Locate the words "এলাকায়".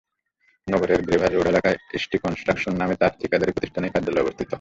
1.47-1.77